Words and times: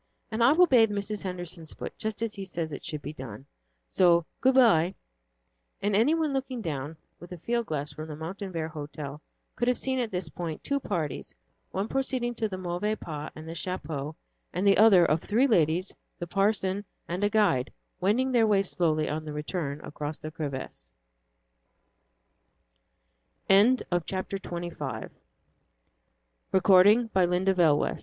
"And 0.31 0.43
I 0.43 0.51
will 0.53 0.65
bathe 0.65 0.89
Mrs. 0.89 1.21
Henderson's 1.21 1.73
foot 1.75 1.95
just 1.95 2.23
as 2.23 2.33
he 2.33 2.43
says 2.43 2.71
it 2.73 2.83
should 2.83 3.03
be 3.03 3.13
done, 3.13 3.45
so 3.87 4.25
good 4.39 4.55
by," 4.55 4.95
and 5.79 5.95
any 5.95 6.15
one 6.15 6.33
looking 6.33 6.59
down 6.59 6.97
with 7.19 7.31
a 7.31 7.37
field 7.37 7.67
glass 7.67 7.93
from 7.93 8.07
the 8.07 8.15
Montanvert 8.15 8.71
hotel, 8.71 9.21
could 9.55 9.67
have 9.67 9.77
seen 9.77 9.99
at 9.99 10.09
this 10.09 10.27
point, 10.27 10.63
two 10.63 10.79
parties, 10.79 11.35
one 11.69 11.87
proceeding 11.87 12.33
to 12.33 12.49
the 12.49 12.57
Mauvais 12.57 12.95
Pas 12.95 13.29
and 13.35 13.47
the 13.47 13.53
Chapeau, 13.53 14.15
and 14.51 14.65
the 14.65 14.79
other 14.79 15.05
of 15.05 15.21
three 15.21 15.45
ladies, 15.45 15.93
the 16.17 16.25
parson 16.25 16.83
and 17.07 17.23
a 17.23 17.29
guide, 17.29 17.71
wending 17.99 18.31
their 18.31 18.47
way 18.47 18.63
slowly 18.63 19.07
on 19.07 19.23
the 19.23 19.33
return 19.33 19.81
across 19.85 20.17
the 20.17 20.31
crevasses. 20.31 20.89
XXVI 23.51 23.83
"WELL, 23.91 24.01
HERE 24.07 24.41
WE 24.51 24.57
ARE 24.57 24.63
IN 24.63 24.75
PARIS!" 24.75 25.11
Notwithstanding 26.51 27.03
all 27.13 27.45
the 27.51 27.53
glory 27.53 27.81
of 27.85 27.87
the 27.97 27.97